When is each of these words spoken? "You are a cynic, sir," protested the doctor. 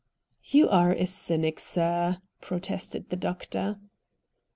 "You 0.45 0.67
are 0.67 0.89
a 0.93 1.05
cynic, 1.05 1.59
sir," 1.59 2.17
protested 2.41 3.11
the 3.11 3.15
doctor. 3.15 3.79